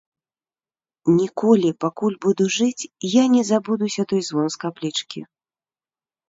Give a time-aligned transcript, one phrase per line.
[1.17, 5.19] Ніколі, пакуль буду жыць, я не забудуся той звон з каплічкі.